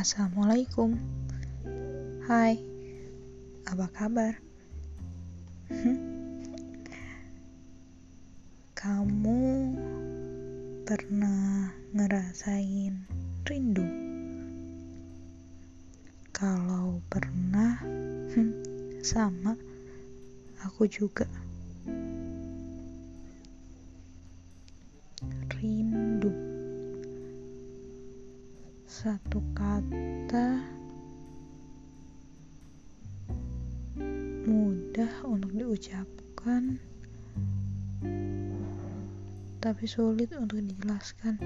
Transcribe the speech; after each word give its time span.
Assalamualaikum 0.00 0.96
Hai 2.24 2.56
Apa 3.68 3.84
kabar? 3.92 4.32
Kamu 8.72 9.40
pernah 10.88 11.68
ngerasain 11.92 12.96
rindu? 13.44 13.84
Kalau 16.32 17.04
pernah 17.12 17.76
Sama 19.04 19.52
Aku 20.64 20.88
juga 20.88 21.28
Satu 28.90 29.38
kata 29.54 30.58
mudah 34.50 35.14
untuk 35.30 35.54
diucapkan 35.54 36.74
tapi 39.62 39.84
sulit 39.86 40.34
untuk 40.34 40.58
dijelaskan 40.66 41.38